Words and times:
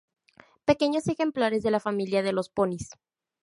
Pequeños 0.65 1.07
ejemplares 1.09 1.61
de 1.61 1.69
la 1.69 1.79
familia 1.79 2.23
de 2.23 2.33
los 2.33 2.49
ponis. 2.49 2.89